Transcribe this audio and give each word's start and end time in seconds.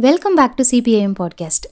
Welcome 0.00 0.34
back 0.34 0.54
to 0.54 0.64
CPIM 0.70 1.14
podcast 1.18 1.66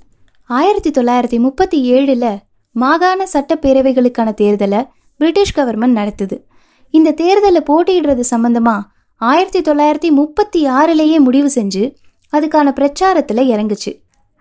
ஆயிரத்தி 0.46 0.90
தொள்ளாயிரத்தி 0.90 1.38
முப்பத்தி 1.38 1.92
ஏழில் 1.92 2.38
மாகாண 2.72 3.26
சட்டப்பேரவைகளுக்கான 3.32 4.32
தேர்தலை 4.40 4.88
பிரிட்டிஷ் 5.16 5.58
கவர்மெண்ட் 5.58 5.96
நடத்துது. 6.00 6.42
இந்த 6.90 7.10
தேர்தலில் 7.10 7.62
போட்டியிடுறது 7.62 8.20
சம்மந்தமாக 8.30 8.80
ஆயிரத்தி 9.16 9.60
தொள்ளாயிரத்தி 9.60 10.10
முப்பத்தி 10.10 10.68
ஆறுலேயே 10.68 11.18
முடிவு 11.18 11.50
செஞ்சு 11.54 11.94
அதுக்கான 12.32 12.72
பிரச்சாரத்தில் 12.72 13.46
இறங்குச்சு. 13.52 13.92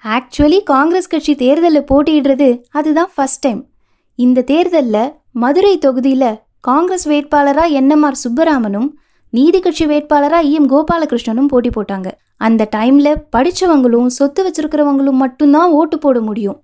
ஆக்சுவலி 0.04 0.64
காங்கிரஸ் 0.64 1.08
கட்சி 1.08 1.36
தேர்தலில் 1.36 1.86
போட்டியிடுறது 1.94 2.62
அதுதான் 2.70 3.12
ஃபஸ்ட் 3.18 3.42
டைம் 3.42 3.70
இந்த 4.16 4.42
தேர்தலில் 4.42 5.14
மதுரை 5.32 5.78
தொகுதியில் 5.78 6.40
காங்கிரஸ் 6.60 7.10
வேட்பாளராக 7.10 7.82
என்எம்ஆர் 7.82 8.22
சுப்பராமனும் 8.24 8.90
நீதி 9.36 9.60
கட்சி 9.60 9.86
வேட்பாளராக 9.92 10.48
இஎம் 10.50 10.70
கோபாலகிருஷ்ணனும் 10.74 11.50
போட்டி 11.52 11.70
போட்டாங்க. 11.76 12.10
அந்த 12.48 12.62
டைமில் 12.76 13.12
படித்தவங்களும் 13.36 14.10
சொத்து 14.18 14.42
வச்சிருக்கிறவங்களும் 14.48 15.22
மட்டும்தான் 15.24 15.72
ஓட்டு 15.80 15.98
போட 16.06 16.20
முடியும். 16.30 16.58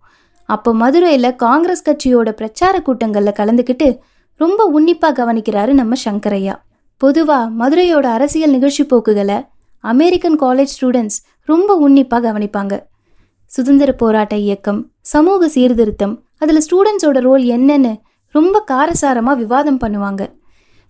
அப்போ 0.49 0.69
மதுரையில் 0.81 1.29
காங்கிரஸ் 1.45 1.85
கட்சியோட 1.89 2.29
பிரச்சார 2.39 2.75
கூட்டங்களில் 2.87 3.37
கலந்துக்கிட்டு 3.39 3.87
ரொம்ப 4.43 4.63
உன்னிப்பாக 4.75 5.13
கவனிக்கிறாரு 5.19 5.73
நம்ம 5.79 5.97
சங்கரையா. 6.05 6.55
பொதுவாக 7.01 7.51
மதுரையோட 7.61 8.07
அரசியல் 8.17 8.55
நிகழ்ச்சி 8.55 8.83
போக்குகளை 8.91 9.37
அமெரிக்கன் 9.93 10.37
காலேஜ் 10.43 10.73
ஸ்டூடெண்ட்ஸ் 10.75 11.19
ரொம்ப 11.51 11.75
உன்னிப்பாக 11.85 12.23
கவனிப்பாங்க. 12.27 12.73
சுதந்திர 13.51 13.91
போராட்ட 14.01 14.35
இயக்கம் 14.45 14.81
சமூக 15.13 15.47
சீர்திருத்தம் 15.55 16.13
அதில் 16.43 16.63
ஸ்டூடெண்ட்ஸோட 16.67 17.19
ரோல் 17.27 17.45
என்னன்னு 17.55 17.93
ரொம்ப 18.35 18.57
காரசாரமாக 18.71 19.39
விவாதம் 19.43 19.79
பண்ணுவாங்க. 19.83 20.21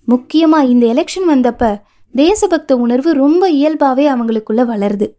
முக்கியமாக 0.03 0.65
இந்த 0.65 0.85
எலெக்ஷன் 0.93 1.29
வந்தப்ப 1.29 1.81
தேசபக்த 2.15 2.71
உணர்வு 2.71 3.13
ரொம்ப 3.13 3.49
இயல்பாகவே 3.49 4.09
அவங்களுக்குள்ள 4.09 4.65
வளருது. 4.65 5.15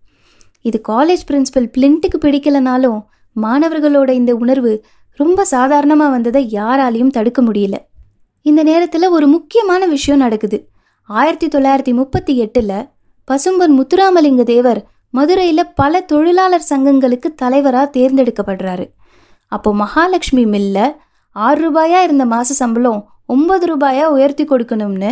இது 0.61 0.81
காலேஜ் 0.89 1.23
பிரின்ஸிபல் 1.29 1.71
பிளின்ட்டுக்கு 1.79 2.19
பிடிக்கலனாலும் 2.21 3.01
மாணவர்களோட 3.43 4.11
இந்த 4.11 4.35
உணர்வு 4.35 4.85
ரொம்ப 5.13 5.45
சாதாரணமாக 5.45 6.11
வந்ததை 6.11 6.49
யாராலையும் 6.53 7.11
தடுக்க 7.11 7.43
முடியல. 7.43 7.75
இந்த 8.43 8.63
நேரத்தில் 8.63 9.09
ஒரு 9.09 9.27
முக்கியமான 9.27 9.87
விஷயம் 9.87 10.21
நடக்குது. 10.21 10.69
ஆயிரத்தி 11.05 11.49
தொள்ளாயிரத்தி 11.49 11.95
முப்பத்தி 11.95 12.37
எட்டில் 12.37 12.89
பசும்பன் 13.25 13.81
முத்துராமலிங்க 13.81 14.43
தேவர் 14.43 14.87
மதுரையில் 15.11 15.67
பல 15.75 16.01
தொழிலாளர் 16.01 16.69
சங்கங்களுக்கு 16.71 17.35
தலைவராக 17.35 18.01
தேர்ந்தெடுக்கப்படுறாரு. 18.01 18.87
அப்போ 19.47 19.75
மகாலட்சுமி 19.75 20.45
மில்ல 20.45 20.97
ஆறு 21.33 21.73
ரூபாயாக 21.73 22.03
இருந்த 22.03 22.25
மாத 22.25 22.53
சம்பளம் 22.53 23.09
ஒன்பது 23.27 23.67
ரூபாயா 23.67 24.05
உயர்த்தி 24.05 24.45
கொடுக்கணும்னு 24.45 25.11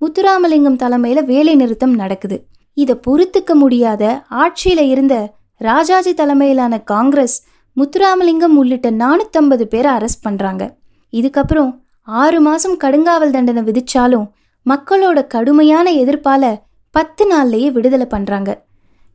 முத்துராமலிங்கம் 0.00 0.80
தலைமையில 0.82 1.24
வேலை 1.24 1.54
நிறுத்தம் 1.54 1.94
நடக்குது. 1.94 2.46
இதை 2.74 3.00
பொறுத்துக்க 3.06 3.54
முடியாத 3.54 4.22
ஆட்சியில 4.30 4.78
இருந்த 4.78 5.34
ராஜாஜி 5.56 6.14
தலைமையிலான 6.14 6.80
காங்கிரஸ் 6.80 7.36
முத்துராமலிங்கம் 7.76 8.56
உள்ளிட்ட 8.60 8.90
நானூத்தம்பது 8.90 9.62
பேரை 9.62 9.92
அரெஸ்ட் 9.92 10.22
பண்றாங்க. 10.22 10.76
இதுக்கப்புறம் 11.12 11.80
ஆறு 12.02 12.40
மாசம் 12.40 12.76
கடுங்காவல் 12.78 13.30
தண்டனை 13.30 13.62
விதிச்சாலும் 13.62 14.26
மக்களோட 14.66 15.26
கடுமையான 15.26 15.90
எதிர்ப்பால 15.90 16.60
பத்து 16.90 17.24
நாள்லயே 17.32 17.72
விடுதலை 17.72 18.06
பண்றாங்க. 18.06 18.50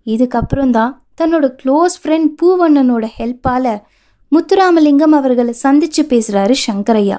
இதுக்கப்புறம் 0.06 0.70
தான் 0.70 1.04
தன்னோட 1.22 1.46
க்ளோஸ் 1.64 1.96
ஃப்ரெண்ட் 2.04 2.30
பூவண்ணனோட 2.42 3.06
ஹெல்ப்பால 3.18 3.82
முத்துராமலிங்கம் 4.32 5.16
அவர்களை 5.20 5.54
சந்திச்சு 5.64 6.02
பேசுறாரு 6.02 6.56
சங்கரையா. 6.68 7.18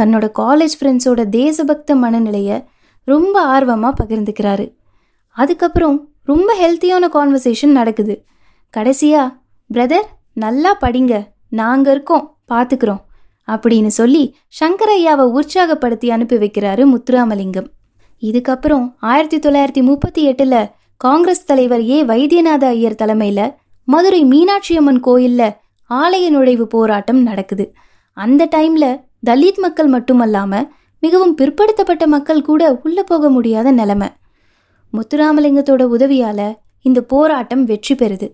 தன்னோட 0.00 0.30
காலேஜ் 0.38 0.76
ஃப்ரெண்ட்ஸோட 0.80 1.24
தேசபக்த 1.28 1.94
மனநிலையை 1.94 2.64
ரொம்ப 3.04 3.40
ஆர்வமாக 3.40 4.04
பகிர்ந்துக்கிறாரு. 4.04 4.74
அதுக்கப்புறம் 5.28 6.08
ரொம்ப 6.22 6.54
ஹெல்த்தியான 6.60 7.08
கான்வர்சேஷன் 7.12 7.76
நடக்குது. 7.78 8.24
கடைசியாக 8.70 9.34
பிரதர் 9.74 10.08
நல்லா 10.32 10.76
படிங்க. 10.80 11.26
நாங்கள் 11.48 11.92
இருக்கோம். 11.92 12.36
பார்த்துக்கிறோம் 12.48 13.00
அப்படின்னு 13.46 13.86
சொல்லி 13.86 14.36
சங்கரையாவை 14.60 15.24
உற்சாகப்படுத்தி 15.38 16.08
அனுப்பி 16.08 16.36
வைக்கிறாரு 16.36 16.82
முத்துராமலிங்கம். 16.92 17.66
இதுக்கப்புறம் 18.20 18.94
ஆயிரத்தி 18.98 19.38
தொள்ளாயிரத்தி 19.38 19.82
முப்பத்தி 19.82 20.22
எட்டில் 20.24 20.70
காங்கிரஸ் 20.96 21.44
தலைவர் 21.44 21.82
ஏ. 21.88 22.04
வைத்தியநாத 22.04 22.64
ஐயர் 22.64 22.94
தலைமையில் 22.94 23.52
மதுரை 23.84 24.24
மீனாட்சி 24.24 24.76
அம்மன் 24.76 25.00
கோயிலில் 25.00 25.52
ஆலய 25.90 26.28
நுழைவு 26.28 26.66
போராட்டம் 26.66 27.22
நடக்குது. 27.22 27.74
அந்த 28.12 28.46
டைமில் 28.46 29.00
தலித் 29.26 29.58
மக்கள் 29.58 29.86
மட்டுமல்லாமல் 29.86 30.68
மிகவும் 30.98 31.36
பிற்படுத்தப்பட்ட 31.36 32.06
மக்கள் 32.06 32.42
கூட 32.42 32.80
உள்ளே 32.82 33.02
போக 33.02 33.30
முடியாத 33.30 33.70
நிலைமை. 33.70 34.08
முத்துராமலிங்கத்தோட 34.92 35.82
உதவியால் 35.82 36.56
இந்த 36.82 37.00
போராட்டம் 37.02 37.64
வெற்றி 37.64 37.94
பெறுது. 37.94 38.28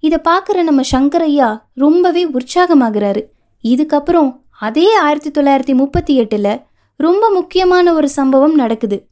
இதை 0.00 0.18
பார்க்குற 0.28 0.62
நம்ம 0.62 0.82
சங்கரையா 0.92 1.48
ரொம்பவே 1.74 2.26
உற்சாகமாகிறாரு. 2.26 3.22
இதுக்கப்புறம் 3.64 4.30
அதே 4.58 4.94
ஆயிரத்தி 4.94 5.30
தொள்ளாயிரத்தி 5.30 5.74
முப்பத்தி 5.74 6.14
எட்டில் 6.14 6.60
ரொம்ப 6.96 7.30
முக்கியமான 7.30 7.92
ஒரு 7.92 8.08
சம்பவம் 8.08 8.54
நடக்குது. 8.54 9.08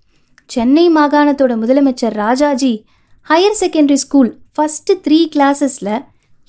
சென்னை 0.46 0.90
மாகாணத்தோட 0.90 1.52
முதலமைச்சர் 1.62 2.14
Rajaji 2.14 2.84
higher 3.28 3.58
secondary 3.60 3.92
school 3.92 4.30
first 4.56 4.94
three 5.04 5.18
கிளாஸஸில் 5.34 5.94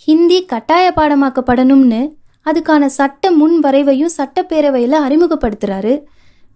Hindi 0.08 0.46
கட்டாய 0.46 0.92
பாடமாக்கப்படணும்னு 0.96 2.02
அதுக்கான 2.46 2.86
சட்ட 2.86 3.32
முன் 3.32 3.60
வரைவையும் 3.64 4.16
சட்டப்பேரவையில் 4.18 4.98
அறிமுகப்படுத்துகிறாரு 5.06 6.04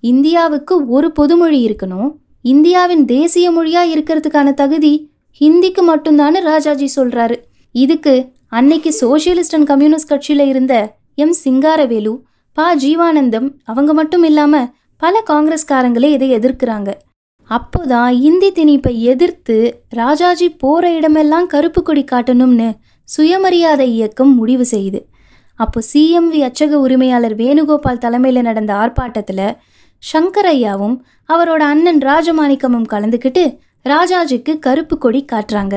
இந்தியாவுக்கு 0.02 0.88
ஒரு 0.88 1.12
பொதுமொழி 1.12 1.60
இருக்கணும். 1.68 2.10
இந்தியாவின் 2.42 3.06
தேசிய 3.06 3.52
மொழியாக 3.52 3.92
இருக்கிறதுக்கான 3.96 4.54
தகுதி 4.54 5.12
ஹிந்திக்கு 5.40 5.82
மட்டும்தான்னு 5.88 6.40
ராஜாஜி 6.40 6.88
சொல்கிறாரு 6.96 7.36
இதுக்கு 7.72 8.14
அன்னைக்கு 8.50 8.92
சோசியலிஸ்ட் 9.02 9.56
அண்ட் 9.58 9.66
கம்யூனிஸ்ட் 9.66 10.08
கட்சியில் 10.08 10.48
இருந்த 10.48 10.96
எம் 11.16 11.36
சிங்காரவேலு 11.44 12.14
பா 12.54 12.76
ஜீவானந்தம் 12.76 13.48
அவங்க 13.64 13.94
மட்டும் 13.94 14.24
இல்லாமல் 14.24 14.70
பல 14.98 15.24
காங்கிரஸ்காரங்களே 15.30 16.10
இதை 16.12 16.30
எதிர்க்கிறாங்க. 16.32 16.90
அப்போதான் 17.50 18.10
இந்தி 18.10 18.52
திணிப்பை 18.52 18.94
எதிர்த்து 19.12 19.84
ராஜாஜி 19.90 20.50
போகிற 20.50 20.92
இடமெல்லாம் 20.92 21.48
கருப்பு 21.48 21.84
கொடி 21.84 22.04
காட்டணும்னு 22.04 22.70
சுயமரியாதை 23.04 23.94
இயக்கம் 23.94 24.36
முடிவு 24.36 24.66
செய்யுது. 24.72 25.00
அப்போ 25.64 25.80
சிஎம்வி 25.92 26.40
அச்சக 26.48 26.74
உரிமையாளர் 26.86 27.36
வேணுகோபால் 27.42 28.04
தலைமையில் 28.04 28.48
நடந்த 28.50 28.72
ஆர்ப்பாட்டத்தில் 28.74 29.48
சங்கரையாவும் 30.04 30.96
அவரோட 31.34 31.64
அண்ணன் 31.72 32.02
ராஜமாணிக்கமும் 32.10 32.90
கலந்துக்கிட்டு 32.94 33.44
ராஜாஜிக்கு 33.90 34.54
கருப்பு 34.66 34.96
கொடி 34.98 35.22
காட்டுறாங்க. 35.32 35.76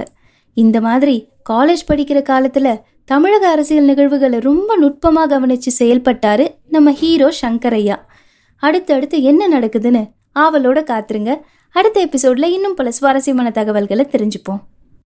இந்த 0.56 0.78
மாதிரி 0.81 1.16
காலேஜ் 1.50 1.84
படிக்கிற 1.91 2.19
காலத்தில் 2.22 2.81
தமிழக 3.04 3.44
அரசியல் 3.54 3.88
நிகழ்வுகளை 3.91 4.38
ரொம்ப 4.48 4.76
நுட்பமாக 4.76 5.31
கவனித்து 5.32 5.71
செயல்பட்டாரு 5.81 6.47
நம்ம 6.75 6.92
ஹீரோ 7.00 7.28
சங்கரையா 7.42 7.97
அடுத்தடுத்து 8.62 9.16
என்ன 9.31 9.42
நடக்குதுன்னு 9.54 10.03
ஆவலோட 10.42 10.81
காத்துருங்க. 10.91 11.32
அடுத்த 11.76 11.98
எபிசோட்ல 12.06 12.48
இன்னும் 12.56 12.75
பல 12.75 12.91
சுவாரஸ்யமான 12.91 13.50
தகவல்களை 13.50 14.04
தெரிஞ்சுப்போம். 14.10 14.62